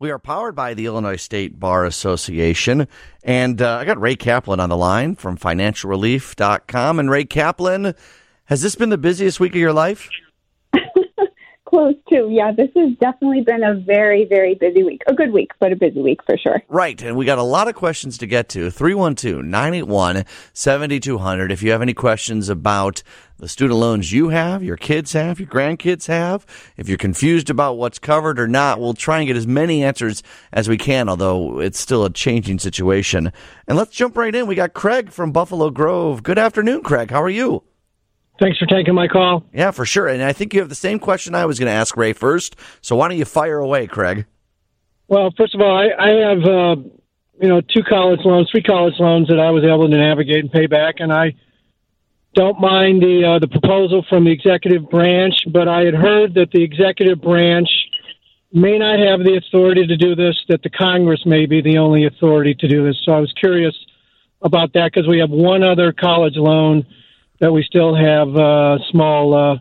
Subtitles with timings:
[0.00, 2.86] We are powered by the Illinois State Bar Association.
[3.24, 7.00] And uh, I got Ray Kaplan on the line from financialrelief.com.
[7.00, 7.94] And Ray Kaplan,
[8.44, 10.08] has this been the busiest week of your life?
[11.78, 12.28] Close to.
[12.28, 15.02] Yeah, this has definitely been a very, very busy week.
[15.06, 16.60] A good week, but a busy week for sure.
[16.66, 17.00] Right.
[17.00, 18.68] And we got a lot of questions to get to.
[18.68, 21.52] 312 981 7200.
[21.52, 23.04] If you have any questions about
[23.36, 26.44] the student loans you have, your kids have, your grandkids have,
[26.76, 30.24] if you're confused about what's covered or not, we'll try and get as many answers
[30.52, 33.30] as we can, although it's still a changing situation.
[33.68, 34.48] And let's jump right in.
[34.48, 36.24] We got Craig from Buffalo Grove.
[36.24, 37.12] Good afternoon, Craig.
[37.12, 37.62] How are you?
[38.38, 39.44] Thanks for taking my call.
[39.52, 40.06] Yeah, for sure.
[40.06, 42.56] And I think you have the same question I was going to ask Ray first.
[42.80, 44.26] So why don't you fire away, Craig?
[45.08, 46.76] Well, first of all, I, I have uh,
[47.40, 50.52] you know two college loans, three college loans that I was able to navigate and
[50.52, 51.34] pay back, and I
[52.34, 56.50] don't mind the uh, the proposal from the executive branch, but I had heard that
[56.52, 57.68] the executive branch
[58.52, 62.04] may not have the authority to do this; that the Congress may be the only
[62.04, 63.00] authority to do this.
[63.04, 63.74] So I was curious
[64.42, 66.86] about that because we have one other college loan
[67.40, 69.58] that we still have a small uh,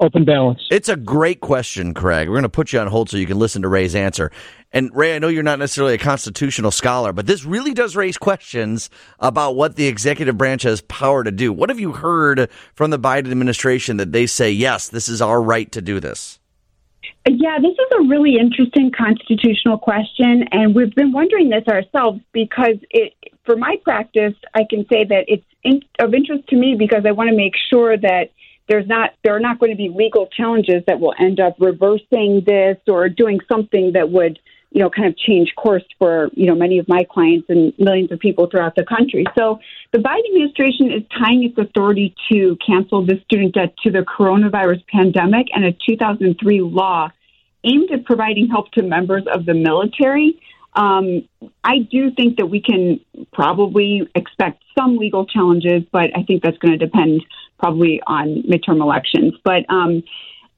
[0.00, 0.60] open balance?
[0.70, 2.28] It's a great question, Craig.
[2.28, 4.30] We're going to put you on hold so you can listen to Ray's answer.
[4.72, 8.18] And Ray, I know you're not necessarily a constitutional scholar, but this really does raise
[8.18, 11.52] questions about what the executive branch has power to do.
[11.52, 15.40] What have you heard from the Biden administration that they say, yes, this is our
[15.40, 16.40] right to do this?
[17.26, 22.76] Yeah, this is a really interesting constitutional question, and we've been wondering this ourselves because
[22.90, 27.04] it, for my practice, I can say that it's in, of interest to me because
[27.06, 28.30] I want to make sure that
[28.68, 32.42] there's not there are not going to be legal challenges that will end up reversing
[32.46, 34.38] this or doing something that would
[34.70, 38.10] you know kind of change course for you know many of my clients and millions
[38.10, 39.24] of people throughout the country.
[39.36, 39.60] So
[39.92, 44.86] the Biden administration is tying its authority to cancel the student debt to the coronavirus
[44.86, 47.10] pandemic and a 2003 law
[47.64, 50.38] aimed at providing help to members of the military.
[50.74, 51.28] Um,
[51.62, 53.00] I do think that we can
[53.32, 57.24] probably expect some legal challenges, but I think that's going to depend
[57.58, 59.34] probably on midterm elections.
[59.44, 60.02] But um,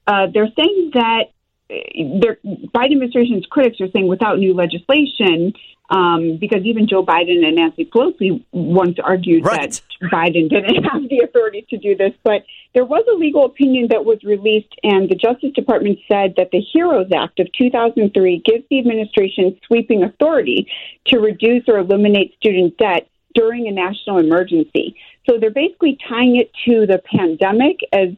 [0.07, 1.25] uh, they're saying that
[1.69, 5.53] their Biden administration's critics are saying without new legislation,
[5.89, 9.71] um, because even Joe Biden and Nancy Pelosi once argued right.
[9.71, 12.11] that Biden didn't have the authority to do this.
[12.23, 12.43] But
[12.73, 16.61] there was a legal opinion that was released, and the Justice Department said that the
[16.73, 20.67] HEROES Act of 2003 gives the administration sweeping authority
[21.07, 24.95] to reduce or eliminate student debt during a national emergency.
[25.29, 28.09] So they're basically tying it to the pandemic as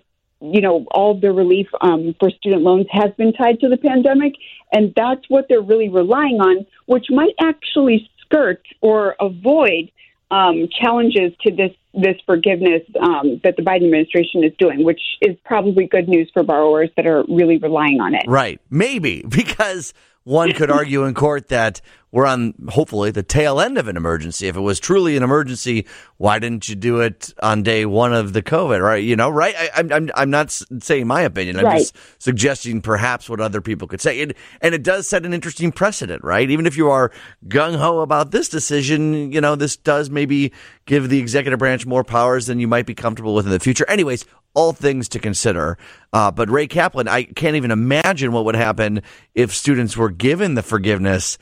[0.41, 4.33] you know, all the relief um, for student loans has been tied to the pandemic,
[4.71, 9.91] and that's what they're really relying on, which might actually skirt or avoid
[10.31, 15.35] um, challenges to this this forgiveness um, that the Biden administration is doing, which is
[15.43, 18.23] probably good news for borrowers that are really relying on it.
[18.27, 19.93] Right, maybe because
[20.29, 21.81] one could argue in court that
[22.11, 24.47] we're on hopefully the tail end of an emergency.
[24.47, 28.33] If it was truly an emergency, why didn't you do it on day one of
[28.33, 28.79] the COVID?
[28.79, 29.03] Right?
[29.03, 29.55] You know, right?
[29.55, 31.57] I, am I'm I'm not saying my opinion.
[31.57, 31.79] I'm right.
[31.79, 34.19] just suggesting perhaps what other people could say.
[34.19, 36.49] It, and it does set an interesting precedent, right?
[36.49, 37.11] Even if you are
[37.47, 40.51] gung ho about this decision, you know, this does maybe
[40.85, 43.87] give the executive branch more powers than you might be comfortable with in the future.
[43.89, 44.25] Anyways,
[44.59, 45.77] all things to consider.
[46.11, 49.01] Uh, but Ray Kaplan, I can't even imagine what would happen
[49.33, 51.37] if students were given the forgiveness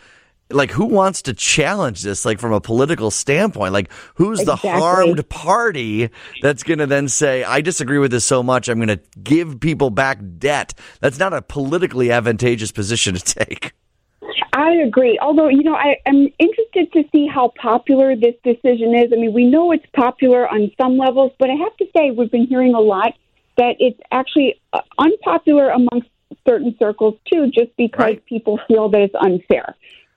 [0.49, 4.69] like who wants to challenge this like from a political standpoint like who's exactly.
[4.71, 6.09] the harmed party
[6.41, 9.59] that's going to then say i disagree with this so much i'm going to give
[9.59, 13.73] people back debt that's not a politically advantageous position to take
[14.57, 15.19] I agree.
[15.21, 19.13] Although, you know, I, am interested to see how popular this decision is.
[19.13, 22.31] I mean, we know it's popular on some levels, but I have to say, we've
[22.31, 23.13] been hearing a lot
[23.57, 26.09] that it's actually uh, unpopular amongst
[26.47, 28.25] certain circles, too, just because right.
[28.25, 29.75] people feel that it's unfair.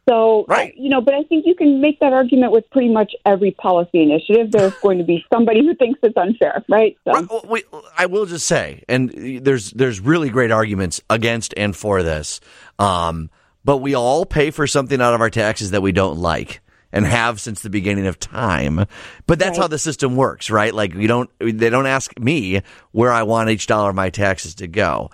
[0.08, 0.74] So, right.
[0.74, 4.02] you know, but I think you can make that argument with pretty much every policy
[4.02, 4.52] initiative.
[4.52, 6.96] There's going to be somebody who thinks it's unfair, right?
[7.04, 7.42] So.
[7.44, 7.62] well,
[7.98, 9.10] I will just say, and
[9.44, 12.40] there's there's really great arguments against and for this,
[12.78, 13.28] um,
[13.64, 16.60] but we all pay for something out of our taxes that we don't like
[16.92, 18.86] and have since the beginning of time.
[19.26, 19.64] But that's right.
[19.64, 20.74] how the system works, right?
[20.74, 22.62] Like you don't, they don't ask me
[22.92, 25.10] where I want each dollar of my taxes to go.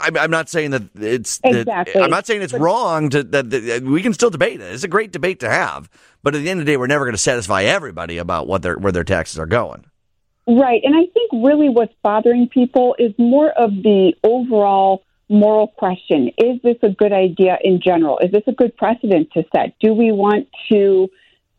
[0.00, 1.40] I'm not saying that it's.
[1.44, 1.94] Exactly.
[1.94, 4.72] That, I'm not saying it's wrong to that, that, We can still debate it.
[4.72, 5.90] It's a great debate to have,
[6.22, 8.62] but at the end of the day, we're never going to satisfy everybody about what
[8.62, 9.84] their where their taxes are going.
[10.46, 16.30] Right, and I think really what's bothering people is more of the overall moral question:
[16.38, 18.18] Is this a good idea in general?
[18.18, 19.78] Is this a good precedent to set?
[19.80, 21.08] Do we want to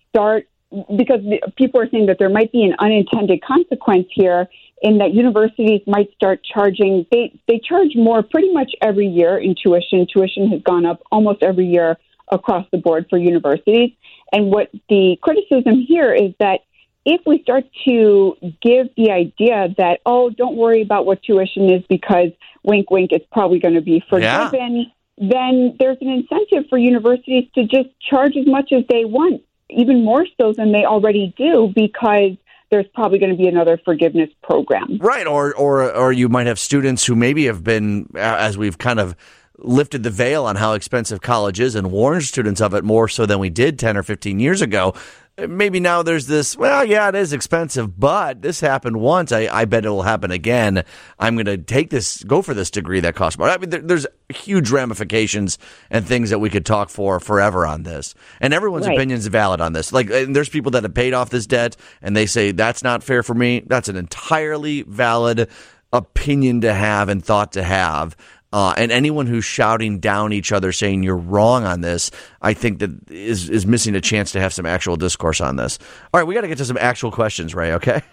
[0.10, 0.48] start?
[0.96, 1.22] Because
[1.56, 4.50] people are saying that there might be an unintended consequence here
[4.82, 9.56] in that universities might start charging they they charge more pretty much every year in
[9.56, 11.98] tuition tuition has gone up almost every year
[12.30, 13.92] across the board for universities
[14.32, 16.62] and what the criticism here is that
[17.08, 21.82] if we start to give the idea that oh don't worry about what tuition is
[21.88, 22.30] because
[22.64, 24.84] wink wink it's probably going to be forgiven yeah.
[25.18, 30.04] then there's an incentive for universities to just charge as much as they want even
[30.04, 32.32] more so than they already do because
[32.70, 34.98] there's probably going to be another forgiveness program.
[35.00, 39.00] Right, or or or you might have students who maybe have been as we've kind
[39.00, 39.16] of
[39.58, 43.26] lifted the veil on how expensive college is and warned students of it more so
[43.26, 44.94] than we did 10 or 15 years ago
[45.38, 49.32] maybe now there's this, well, yeah, it is expensive, but this happened once.
[49.32, 50.84] I, I bet it'll happen again.
[51.20, 53.50] I'm going to take this, go for this degree that costs more.
[53.50, 55.60] I mean, there, there's huge ramifications
[55.92, 58.16] and things that we could talk for forever on this.
[58.42, 58.96] And everyone's right.
[58.96, 59.94] opinion is valid on this.
[59.94, 63.22] Like, there's people that have paid off this debt and they say, that's not fair
[63.22, 63.64] for me.
[63.68, 65.50] That's an entirely valid
[65.94, 68.18] opinion to have and thought to have.
[68.54, 72.12] Uh, and anyone who's shouting down each other saying you're wrong on this,
[72.42, 75.80] I think that is is missing a chance to have some actual discourse on this.
[76.14, 77.74] All right, we got to get to some actual questions, Ray.
[77.74, 78.02] Okay.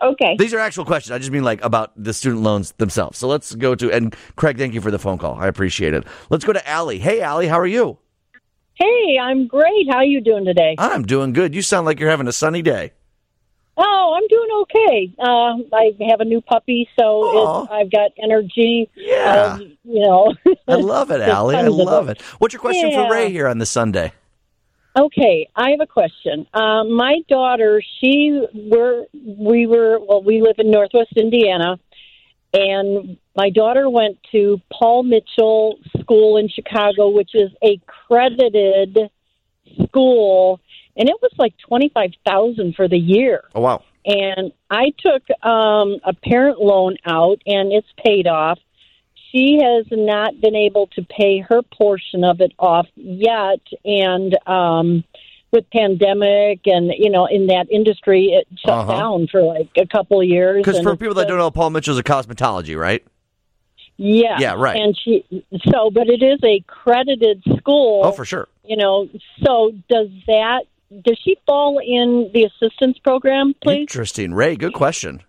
[0.00, 0.36] Okay.
[0.38, 1.10] These are actual questions.
[1.10, 3.18] I just mean like about the student loans themselves.
[3.18, 5.34] So let's go to and Craig, thank you for the phone call.
[5.34, 6.04] I appreciate it.
[6.30, 6.98] Let's go to Allie.
[7.00, 7.98] Hey, Allie, how are you?
[8.74, 9.88] Hey, I'm great.
[9.90, 10.76] How are you doing today?
[10.78, 11.54] I'm doing good.
[11.54, 12.92] You sound like you're having a sunny day.
[13.76, 15.14] Oh, I'm doing okay.
[15.18, 18.90] Uh, I have a new puppy, so I've got energy.
[18.96, 20.34] Yeah, um, you know.
[20.68, 21.56] I love it, Allie.
[21.56, 22.20] I love it.
[22.38, 23.06] What's your question yeah.
[23.06, 24.12] for Ray here on the Sunday?
[24.96, 26.46] Okay, I have a question.
[26.52, 31.78] Uh, my daughter, she were we were well, we live in Northwest Indiana,
[32.52, 38.98] and my daughter went to Paul Mitchell School in Chicago, which is a credited
[39.84, 40.60] school
[40.96, 43.44] and it was like twenty five thousand for the year.
[43.54, 43.82] Oh wow!
[44.04, 48.58] And I took um, a parent loan out, and it's paid off.
[49.30, 55.04] She has not been able to pay her portion of it off yet, and um,
[55.52, 58.92] with pandemic and you know in that industry, it shut uh-huh.
[58.92, 60.64] down for like a couple of years.
[60.64, 63.04] Because for people that don't know, Paul Mitchell's a cosmetology, right?
[63.98, 64.38] Yeah.
[64.38, 64.80] Yeah, right.
[64.80, 65.24] And she
[65.70, 68.02] so but it is a credited school.
[68.04, 68.48] Oh, for sure.
[68.64, 69.08] You know,
[69.44, 70.64] so does that
[71.04, 73.80] does she fall in the assistance program, please?
[73.80, 74.34] Interesting.
[74.34, 75.22] Ray, good question.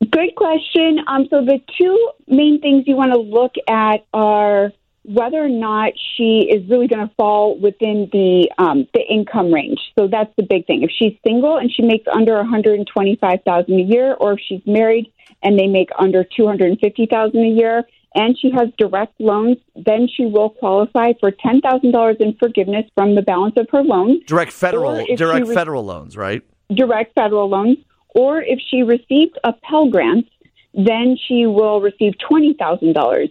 [0.00, 1.00] Good question.
[1.06, 4.72] Um, so the two main things you want to look at are
[5.04, 9.78] whether or not she is really going to fall within the um, the income range.
[9.98, 10.82] So that's the big thing.
[10.82, 14.34] If she's single and she makes under one hundred twenty five thousand a year, or
[14.34, 15.12] if she's married
[15.42, 17.84] and they make under two hundred fifty thousand a year,
[18.14, 22.84] and she has direct loans, then she will qualify for ten thousand dollars in forgiveness
[22.94, 24.20] from the balance of her loan.
[24.26, 26.42] Direct federal, direct re- federal loans, right?
[26.74, 27.78] Direct federal loans,
[28.14, 30.26] or if she received a Pell Grant,
[30.74, 33.30] then she will receive twenty thousand um, dollars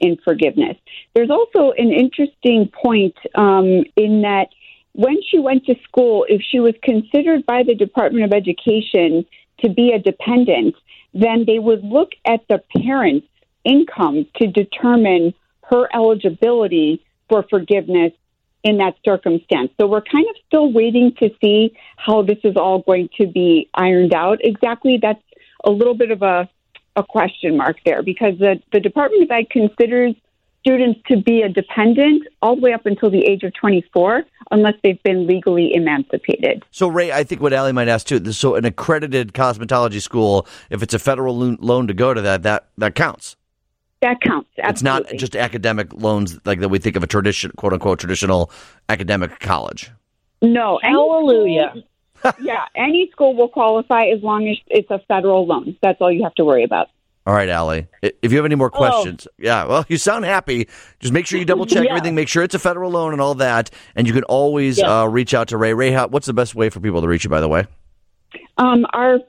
[0.00, 0.76] in forgiveness.
[1.14, 4.48] There's also an interesting point um, in that
[4.92, 9.24] when she went to school, if she was considered by the Department of Education
[9.60, 10.74] to be a dependent,
[11.14, 13.26] then they would look at the parents
[13.68, 15.34] income to determine
[15.70, 18.12] her eligibility for forgiveness
[18.64, 19.70] in that circumstance.
[19.80, 23.68] So we're kind of still waiting to see how this is all going to be
[23.74, 24.98] ironed out exactly.
[25.00, 25.22] That's
[25.64, 26.48] a little bit of a,
[26.96, 30.14] a question mark there because the, the Department of Ed considers
[30.60, 34.74] students to be a dependent all the way up until the age of 24 unless
[34.82, 36.64] they've been legally emancipated.
[36.70, 40.82] So, Ray, I think what Allie might ask too, so an accredited cosmetology school, if
[40.82, 43.36] it's a federal loan to go to that, that, that counts.
[44.00, 44.48] That counts.
[44.58, 44.70] Absolutely.
[44.70, 48.50] It's not just academic loans like that we think of a tradition, quote unquote, traditional
[48.88, 49.90] academic college.
[50.42, 50.78] No.
[50.82, 51.74] Hallelujah.
[52.40, 55.76] Yeah, any school will qualify as long as it's a federal loan.
[55.80, 56.88] That's all you have to worry about.
[57.28, 57.86] All right, Allie.
[58.02, 58.76] If you have any more oh.
[58.76, 59.34] questions, oh.
[59.38, 60.66] yeah, well, you sound happy.
[60.98, 61.90] Just make sure you double check yeah.
[61.90, 62.14] everything.
[62.14, 63.70] Make sure it's a federal loan and all that.
[63.94, 65.02] And you can always yeah.
[65.02, 65.74] uh, reach out to Ray.
[65.74, 67.66] Ray, how, what's the best way for people to reach you, by the way?
[68.56, 69.20] Um, our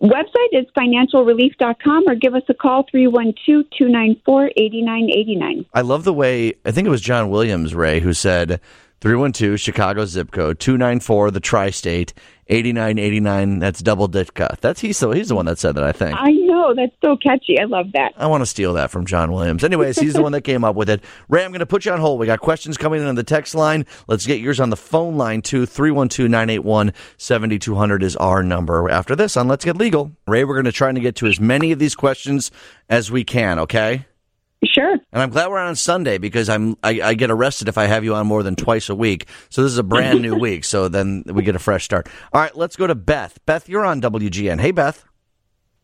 [0.00, 5.66] website is financialrelief.com or give us a call 312-294-8989.
[5.72, 8.60] I love the way I think it was John Williams Ray who said
[9.02, 12.14] 312 Chicago zip code 294 the tri-state
[12.46, 14.56] 8989 that's double ditka.
[14.60, 16.16] That's he's so he's the one that said that I think.
[16.16, 17.58] I know that's so catchy.
[17.58, 18.12] I love that.
[18.16, 19.64] I want to steal that from John Williams.
[19.64, 21.02] Anyways, he's the one that came up with it.
[21.28, 22.20] Ray, I'm going to put you on hold.
[22.20, 23.86] We got questions coming in on the text line.
[24.06, 25.66] Let's get yours on the phone line too.
[25.66, 28.88] 312-981-7200 is our number.
[28.88, 30.12] After this on Let's Get Legal.
[30.28, 32.52] Ray, we're going to try to get to as many of these questions
[32.88, 34.06] as we can, okay?
[34.64, 34.92] Sure.
[34.92, 38.04] And I'm glad we're on Sunday because I'm I, I, get arrested if I have
[38.04, 39.26] you on more than twice a week.
[39.50, 40.64] So this is a brand new week.
[40.64, 42.08] So then we get a fresh start.
[42.32, 43.40] All right, let's go to Beth.
[43.44, 44.60] Beth, you're on WGN.
[44.60, 45.04] Hey, Beth.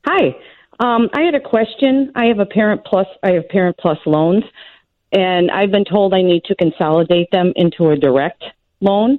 [0.07, 0.37] Hi.
[0.79, 2.13] Um, I had a question.
[2.15, 3.07] I have a Parent Plus.
[3.25, 4.45] I have Parent Plus loans,
[5.13, 8.45] and I've been told I need to consolidate them into a direct
[8.81, 9.19] loan.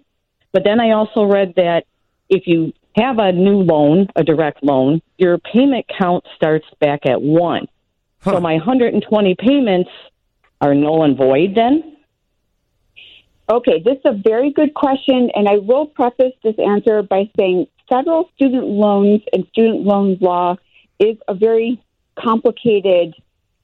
[0.53, 1.83] But then I also read that
[2.29, 7.21] if you have a new loan, a direct loan, your payment count starts back at
[7.21, 7.67] one.
[8.21, 8.33] Huh.
[8.33, 9.89] So my 120 payments
[10.61, 11.97] are null and void then?
[13.49, 17.67] Okay, this is a very good question, and I will preface this answer by saying
[17.89, 20.55] federal student loans and student loans law
[20.99, 21.81] is a very
[22.17, 23.15] complicated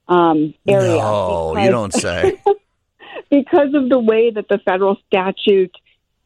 [0.08, 0.96] um, area.
[0.96, 2.40] No, you don't say.
[3.30, 5.74] because of the way that the federal statute,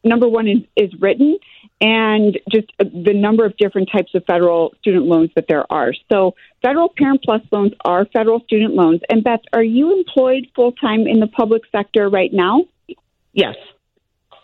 [0.05, 1.39] number one, is, is written,
[1.81, 5.93] and just uh, the number of different types of federal student loans that there are.
[6.11, 9.01] So, federal Parent Plus loans are federal student loans.
[9.09, 12.65] And Beth, are you employed full time in the public sector right now?
[13.33, 13.57] Yes.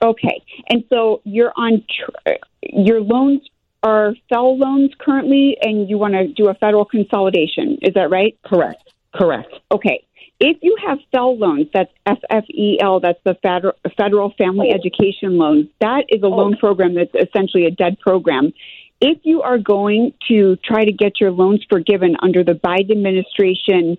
[0.02, 3.40] Okay, and so you're on tr- your loans
[3.82, 7.78] are FEL loans currently, and you want to do a federal consolidation.
[7.82, 8.36] Is that right?
[8.44, 8.82] Correct.
[9.14, 9.52] Correct.
[9.72, 10.04] Okay.
[10.38, 14.74] If you have FEL loans, that's FFEL, that's the federal, federal Family oh.
[14.74, 15.70] Education Loan.
[15.80, 16.30] That is a oh.
[16.30, 18.52] loan program that's essentially a dead program.
[19.00, 23.98] If you are going to try to get your loans forgiven under the Biden administration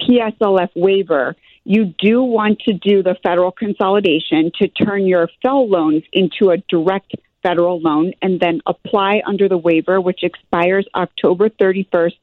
[0.00, 6.02] PSLF waiver, you do want to do the federal consolidation to turn your FEL loans
[6.12, 12.14] into a direct federal loan and then apply under the waiver, which expires October 31st,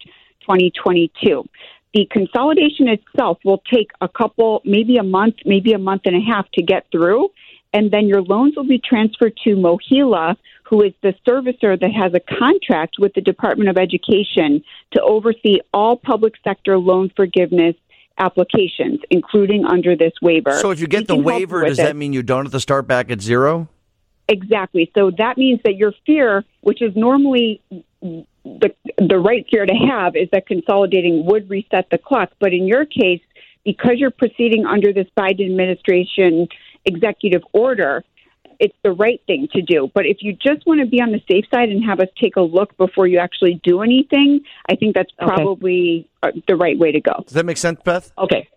[0.41, 1.47] 2022.
[1.93, 6.19] The consolidation itself will take a couple, maybe a month, maybe a month and a
[6.19, 7.29] half to get through.
[7.73, 12.13] And then your loans will be transferred to MOHELA, who is the servicer that has
[12.13, 17.75] a contract with the Department of Education to oversee all public sector loan forgiveness
[18.17, 20.59] applications, including under this waiver.
[20.59, 21.83] So if you get We the can help you waiver, does it.
[21.83, 23.67] that mean you don't have to start back at zero?
[24.27, 24.91] Exactly.
[24.95, 27.61] So that means that your fear, which is normally
[28.43, 32.31] the the right fear to have, is that consolidating would reset the clock.
[32.39, 33.21] But in your case,
[33.65, 36.47] because you're proceeding under this Biden administration
[36.85, 38.03] executive order,
[38.59, 39.89] it's the right thing to do.
[39.93, 42.35] But if you just want to be on the safe side and have us take
[42.35, 46.91] a look before you actually do anything, I think that's probably uh, the right way
[46.91, 47.23] to go.
[47.25, 48.11] Does that make sense, Beth?
[48.17, 48.47] Okay.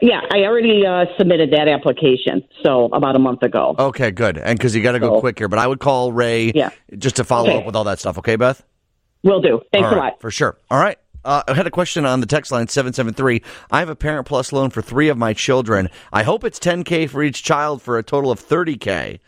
[0.00, 3.76] Yeah, I already uh, submitted that application, so about a month ago.
[3.78, 4.36] Okay, good.
[4.36, 6.70] And because you got to go So- quick here, but I would call Ray Yeah.
[6.98, 7.58] just to follow Okay.
[7.58, 8.18] up with all that stuff.
[8.18, 8.64] Okay, Beth?
[9.22, 9.60] Will do.
[9.72, 10.20] Thanks All a lot.
[10.20, 10.56] For sure.
[10.70, 10.98] All right.
[11.24, 13.42] Uh, I had a question on the text line 773.
[13.70, 15.88] I have a Parent Plus loan for three of my children.
[16.12, 19.20] I hope it's 10K for each child for a total of 30K.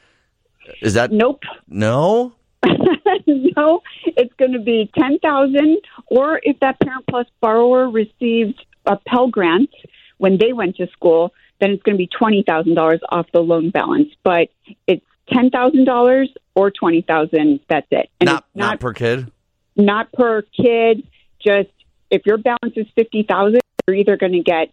[0.80, 1.42] Is that Nope.
[1.68, 2.32] no?
[3.26, 8.96] no, it's going to be ten thousand, or if that Parent Plus borrower received a
[9.06, 9.68] Pell Grant
[10.16, 13.40] when they went to school, then it's going to be twenty thousand dollars off the
[13.40, 14.08] loan balance.
[14.22, 14.48] But
[14.86, 17.60] it's ten thousand dollars or twenty thousand.
[17.68, 18.08] That's it.
[18.20, 19.30] And Not, not not per kid?
[19.76, 21.06] Not per kid.
[21.44, 21.70] Just
[22.10, 24.70] if your balance is fifty thousand, you're either going to get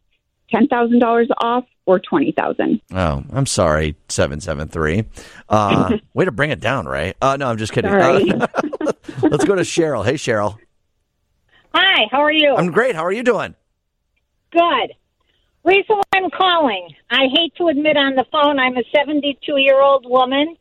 [0.50, 2.82] ten thousand dollars off or twenty thousand.
[2.94, 5.06] Oh, I'm sorry, 773.
[5.50, 7.14] Uh, way to bring it down, Ray.
[7.22, 7.92] Uh, no, I'm just kidding.
[7.92, 8.32] Sorry.
[8.32, 8.48] Uh,
[9.24, 10.06] let's go to Cheryl.
[10.06, 10.58] Hey, Cheryl.
[11.74, 12.56] Hi, how are you?
[12.56, 12.96] I'm great.
[12.96, 13.56] How are you doing?
[14.52, 14.94] good.
[15.64, 19.80] Reason why I'm calling, I hate to admit on the phone, I'm a 72 year
[19.80, 20.58] old woman.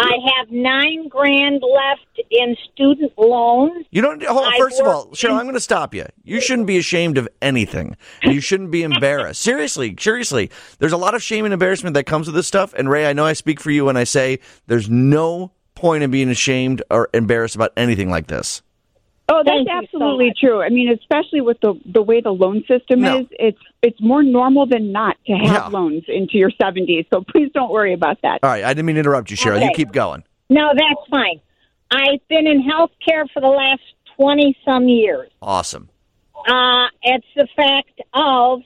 [0.00, 3.84] I have nine grand left in student loans.
[3.90, 4.22] You don't.
[4.22, 6.06] Hold on, first of all, Cheryl, I'm going to stop you.
[6.24, 7.96] You shouldn't be ashamed of anything.
[8.22, 9.42] You shouldn't be embarrassed.
[9.42, 10.50] seriously, seriously.
[10.78, 12.72] There's a lot of shame and embarrassment that comes with this stuff.
[12.74, 16.10] And Ray, I know I speak for you when I say there's no point in
[16.10, 18.62] being ashamed or embarrassed about anything like this.
[19.32, 20.60] Oh, that's Thank you so absolutely true.
[20.60, 23.20] I mean, especially with the the way the loan system No.
[23.20, 25.78] is, it's it's more normal than not to have Yeah.
[25.78, 27.06] loans into your 70s.
[27.12, 28.40] So please don't worry about that.
[28.42, 29.62] All right, I didn't mean to interrupt you, Cheryl.
[29.64, 30.24] You keep going.
[30.48, 31.40] No, that's fine.
[31.92, 33.82] I've been in health care for the last
[34.16, 35.30] 20 some years.
[35.40, 35.88] Awesome.
[36.48, 38.60] Uh, it's the fact of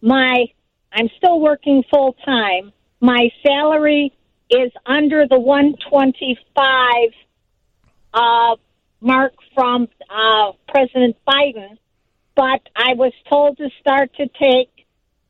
[0.00, 0.46] my,
[0.92, 2.72] I'm still working full time.
[3.00, 4.12] My salary
[4.50, 7.12] is under the 125
[8.14, 8.56] uh,
[9.00, 11.78] mark from uh, President Biden,
[12.34, 14.70] but I was told to start to take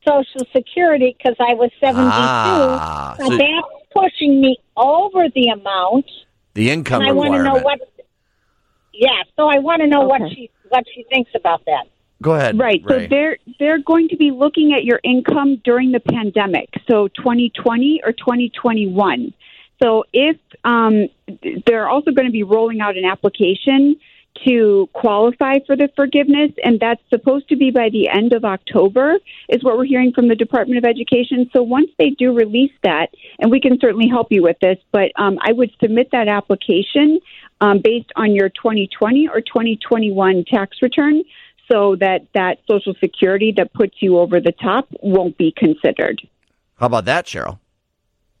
[0.07, 2.01] Social Security because I was 72.
[2.05, 6.05] Ah, but so that's pushing me over the amount
[6.53, 7.63] the income and I want to requirement.
[7.63, 7.79] know what.
[8.93, 11.85] Yeah, so I want to know what she what she thinks about that.
[12.21, 12.59] Go ahead.
[12.59, 12.81] Right.
[12.83, 13.03] Ray.
[13.03, 18.01] So they're they're going to be looking at your income during the pandemic, so 2020
[18.03, 19.33] or 2021.
[19.81, 21.07] So if um,
[21.65, 23.97] they're also going to be rolling out an application
[24.45, 29.17] to qualify for the forgiveness, and that's supposed to be by the end of October,
[29.49, 31.49] is what we're hearing from the Department of Education.
[31.53, 33.07] So once they do release that,
[33.39, 37.19] and we can certainly help you with this, but um, I would submit that application
[37.61, 41.23] um, based on your 2020 or 2021 tax return
[41.69, 46.21] so that that Social Security that puts you over the top won't be considered.
[46.77, 47.59] How about that, Cheryl?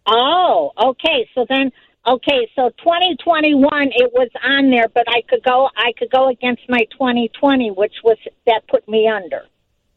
[0.09, 1.29] Oh, okay.
[1.35, 1.71] So then,
[2.07, 2.49] okay.
[2.55, 5.69] So 2021, it was on there, but I could go.
[5.77, 9.43] I could go against my 2020, which was that put me under.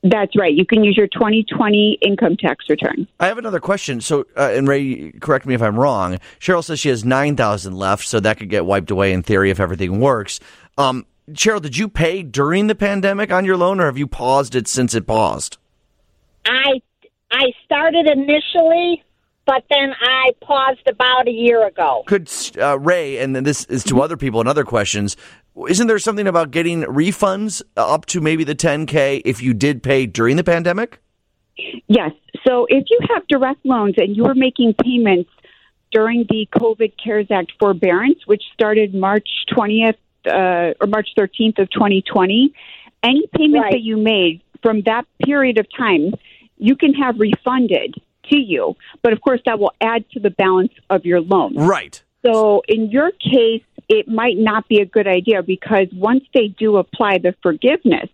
[0.05, 0.53] That's right.
[0.53, 3.07] You can use your 2020 income tax return.
[3.21, 4.01] I have another question.
[4.01, 6.19] So, uh, and Ray, correct me if I'm wrong.
[6.41, 9.51] Cheryl says she has nine thousand left, so that could get wiped away in theory
[9.51, 10.41] if everything works.
[10.77, 14.57] Um, Cheryl, did you pay during the pandemic on your loan, or have you paused
[14.57, 15.57] it since it paused?
[16.45, 16.81] I
[17.31, 19.05] I started initially,
[19.47, 22.05] but then I paused about a year ago.
[22.07, 22.31] Could
[22.61, 25.17] uh, Ray, and then this is to other people and other questions,
[25.69, 30.07] isn't there something about getting refunds up to maybe the 10K if you did pay
[30.07, 31.01] during the pandemic?
[31.89, 32.13] Yes.
[32.47, 35.31] So if you have direct loans and you were making payments
[35.91, 39.97] during the COVID CARES Act forbearance, which started March 20th
[40.27, 42.53] uh, or March 13th of 2020,
[43.03, 43.73] any payments Right.
[43.73, 46.15] that you made from that period of time,
[46.57, 47.95] you can have refunded
[48.31, 48.77] to you.
[49.03, 51.57] But of course, that will add to the balance of your loan.
[51.57, 52.03] Right.
[52.25, 56.77] So in your case, it might not be a good idea because once they do
[56.77, 58.09] apply the forgiveness,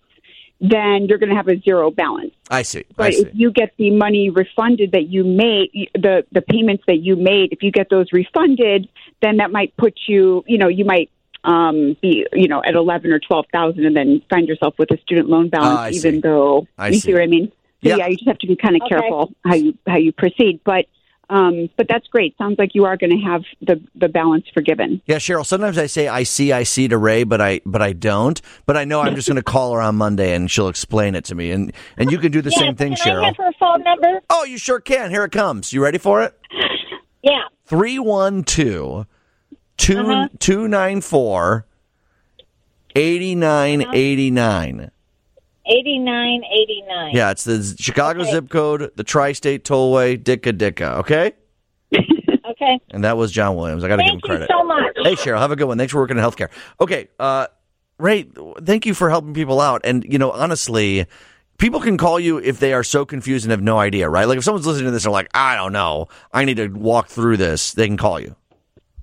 [0.61, 2.33] then you're going to have a zero balance.
[2.51, 2.81] I see.
[2.81, 3.21] I But see.
[3.21, 7.53] if you get the money refunded that you made, the the payments that you made,
[7.53, 8.89] if you get those refunded,
[9.23, 11.11] then that might put you, you know, you might
[11.45, 14.99] um, be, you know, at eleven or twelve thousand, and then find yourself with a
[15.03, 17.01] student loan balance, I even though I you see.
[17.01, 17.53] see what I mean.
[17.83, 17.97] So Yeah.
[17.97, 18.89] yeah, you just have to be kind of Okay.
[18.99, 20.61] careful how you how you proceed.
[20.65, 20.87] But
[21.31, 22.35] um, but that's great.
[22.39, 25.03] Sounds like you are going to have the the balance forgiven.
[25.07, 25.45] Yeah, Cheryl.
[25.45, 28.41] Sometimes I say I see, I see to Ray, but I, but I don't.
[28.65, 31.25] But I know I'm just going to call her on Monday and she'll explain it
[31.27, 31.51] to me.
[31.51, 33.25] And and you can do the yeah, same thing, can I Cheryl.
[33.27, 34.21] have her phone number?
[34.31, 35.11] Oh, you sure can.
[35.11, 35.71] Here it comes.
[35.73, 36.35] You ready for it?
[37.23, 37.43] Yeah.
[37.67, 40.29] 312 Uh-huh.
[40.39, 41.67] 294
[42.95, 42.97] 8989.
[42.97, 44.91] Eighty nine eighty nine.
[47.15, 48.31] Yeah, it's the Chicago Okay.
[48.33, 51.33] zip code, the tri state tollway, Ditka Ditka, okay?
[52.51, 52.81] Okay.
[52.91, 53.85] And that was John Williams.
[53.85, 54.51] I got to give him Thank you credit.
[54.51, 54.83] so much.
[55.03, 55.77] Hey, Cheryl, have a good one.
[55.79, 56.49] Thanks for working in healthcare.
[56.81, 57.47] Okay, uh,
[57.99, 58.27] Ray,
[58.65, 59.83] thank you for helping people out.
[59.85, 61.07] And, you know, honestly,
[61.59, 64.27] people can call you if they are so confused and have no idea, right?
[64.27, 66.69] Like if someone's listening to this and they're like, I don't know, I need to
[66.69, 68.35] walk through this, they can call you.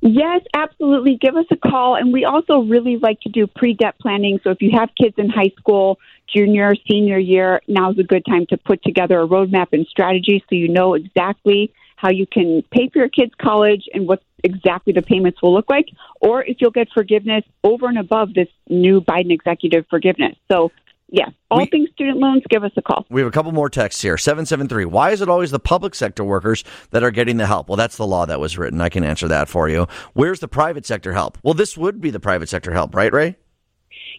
[0.02, 1.18] Yes, absolutely.
[1.20, 1.96] Give us a call.
[1.96, 4.40] And we also really like to do pre debt planning.
[4.44, 8.46] So if you have kids in high school, junior, senior year, now's a good time
[8.48, 12.90] to put together a roadmap and strategy so you know exactly how you can pay
[12.90, 15.88] for your kids' college and what exactly the payments will look like,
[16.22, 20.36] or if you'll get forgiveness over and above this new Biden executive forgiveness.
[20.52, 20.72] So,
[21.10, 23.06] yes, all We- things student loans, give us a call.
[23.10, 24.18] We have a couple more texts here.
[24.18, 24.86] 773.
[24.86, 27.70] Why is it always the public sector workers that are getting the help?
[27.70, 28.82] Well, that's the law that was written.
[28.82, 29.88] I can answer that for you.
[30.14, 31.38] Where's the private sector help?
[31.44, 33.36] Well, this would be the private sector help, right, Ray?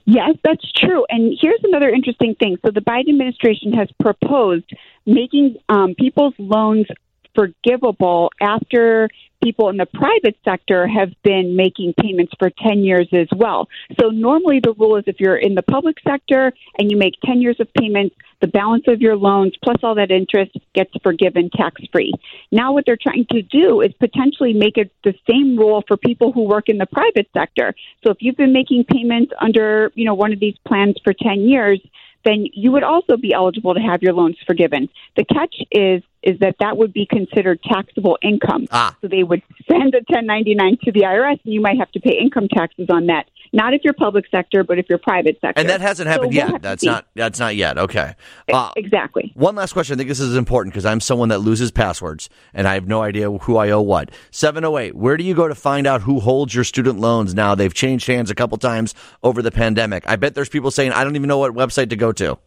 [0.04, 1.04] Yes, that's true.
[1.08, 2.58] And here's another interesting thing.
[2.64, 4.70] So the Biden administration has proposed
[5.04, 6.86] making um, people's loans
[7.34, 9.08] forgivable after
[9.46, 13.68] people in the private sector have been making payments for 10 years as well.
[14.00, 17.40] So normally the rule is if you're in the public sector and you make 10
[17.40, 21.80] years of payments, the balance of your loans plus all that interest gets forgiven tax
[21.92, 22.12] free.
[22.50, 26.32] Now what they're trying to do is potentially make it the same rule for people
[26.32, 27.72] who work in the private sector.
[28.02, 31.42] So if you've been making payments under, you know, one of these plans for 10
[31.42, 31.80] years,
[32.26, 34.88] then you would also be eligible to have your loans forgiven.
[35.16, 38.66] The catch is is that that would be considered taxable income.
[38.72, 38.96] Ah.
[39.00, 42.18] So they would send a 1099 to the IRS, and you might have to pay
[42.20, 43.26] income taxes on that.
[43.52, 45.60] Not if you're public sector, but if you're private sector.
[45.60, 46.62] And that hasn't happened So we'll yet.
[46.62, 47.78] That's not that's not yet.
[47.78, 48.14] Okay.
[48.52, 49.32] Uh, exactly.
[49.34, 49.94] One last question.
[49.94, 53.02] I think this is important because I'm someone that loses passwords and I have no
[53.02, 54.10] idea who I owe what.
[54.30, 57.54] 708, where do you go to find out who holds your student loans now?
[57.54, 60.08] They've changed hands a couple times over the pandemic.
[60.08, 62.38] I bet there's people saying, I don't even know what website to go to.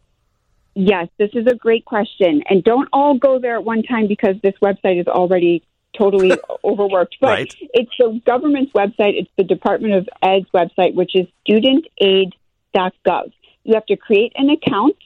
[0.74, 2.42] Yes, this is a great question.
[2.48, 5.64] And don't all go there at one time because this website is already
[5.96, 6.32] totally
[6.64, 7.16] overworked.
[7.20, 7.54] But Right.
[7.74, 13.32] it's the government's website, it's the Department of Ed's website, which is studentaid.gov.
[13.64, 14.96] You have to create an account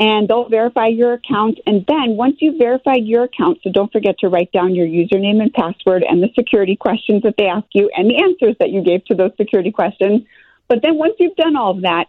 [0.00, 1.58] and they'll verify your account.
[1.66, 5.42] And then once you've verified your account, so don't forget to write down your username
[5.42, 8.82] and password and the security questions that they ask you and the answers that you
[8.82, 10.22] gave to those security questions.
[10.68, 12.06] But then once you've done all of that,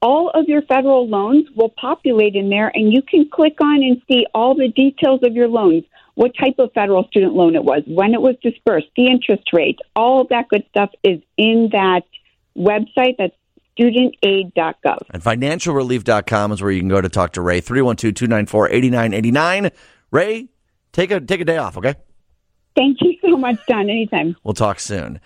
[0.00, 4.02] all of your federal loans will populate in there and you can click on and
[4.08, 7.82] see all the details of your loans what type of federal student loan it was
[7.86, 12.02] when it was dispersed the interest rate all that good stuff is in that
[12.56, 13.34] website that's
[13.78, 17.60] studentaid.gov And financialrelief.com is where you can go to talk to Ray.
[17.60, 19.70] 312 294 8989.
[20.10, 20.48] Ray,
[20.92, 21.94] take a, take a day off, okay?
[22.76, 25.20] thank you so much don anytime We'll talk soon.